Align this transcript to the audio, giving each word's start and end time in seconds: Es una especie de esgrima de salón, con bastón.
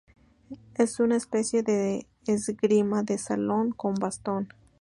Es 0.73 0.99
una 0.99 1.15
especie 1.17 1.61
de 1.61 2.07
esgrima 2.25 3.03
de 3.03 3.19
salón, 3.19 3.69
con 3.69 3.93
bastón. 3.93 4.49